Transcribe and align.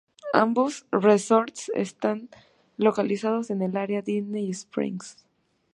Ambos 0.33 0.87
resorts 0.91 1.71
están 1.75 2.29
localizados 2.77 3.51
en 3.51 3.61
el 3.61 3.77
área 3.77 4.01
Disney 4.01 4.49
Springs. 4.49 5.27